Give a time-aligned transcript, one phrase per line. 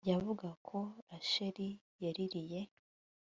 [0.09, 0.79] yavugaga ko
[1.09, 1.67] Rasheli
[2.03, 2.59] yaririye